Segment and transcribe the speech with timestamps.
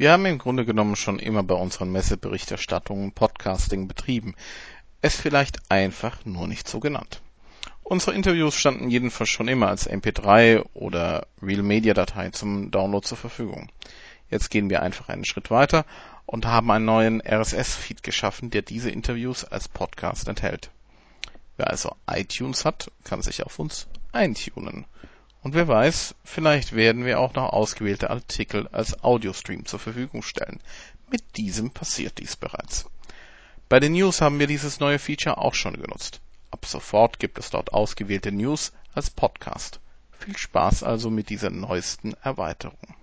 [0.00, 4.34] Wir haben im Grunde genommen schon immer bei unseren Messeberichterstattungen Podcasting betrieben,
[5.02, 7.20] es vielleicht einfach nur nicht so genannt.
[7.82, 13.18] Unsere Interviews standen jedenfalls schon immer als MP3 oder Real Media Datei zum Download zur
[13.18, 13.68] Verfügung.
[14.30, 15.84] Jetzt gehen wir einfach einen Schritt weiter
[16.24, 20.70] und haben einen neuen RSS-Feed geschaffen, der diese Interviews als Podcast enthält.
[21.58, 24.86] Wer also iTunes hat, kann sich auf uns eintunen.
[25.42, 30.60] Und wer weiß, vielleicht werden wir auch noch ausgewählte Artikel als Audiostream zur Verfügung stellen.
[31.10, 32.86] Mit diesem passiert dies bereits.
[33.68, 36.20] Bei den News haben wir dieses neue Feature auch schon genutzt.
[36.50, 39.80] Ab sofort gibt es dort ausgewählte News als Podcast.
[40.18, 42.96] Viel Spaß also mit dieser neuesten Erweiterung.